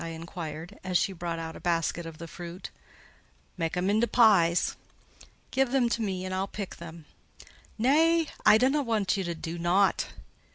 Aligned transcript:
I 0.03 0.07
inquired, 0.07 0.79
as 0.83 0.97
she 0.97 1.13
brought 1.13 1.37
out 1.37 1.55
a 1.55 1.59
basket 1.59 2.07
of 2.07 2.17
the 2.17 2.27
fruit. 2.27 2.71
"Mak' 3.55 3.77
'em 3.77 3.87
into 3.87 4.07
pies." 4.07 4.75
"Give 5.51 5.69
them 5.71 5.89
to 5.89 6.01
me 6.01 6.25
and 6.25 6.33
I'll 6.33 6.47
pick 6.47 6.77
them." 6.77 7.05
"Nay; 7.77 8.25
I 8.43 8.57
dunnut 8.57 8.87
want 8.87 9.15
ye 9.15 9.23
to 9.23 9.35
do 9.35 9.59
nought." 9.59 10.07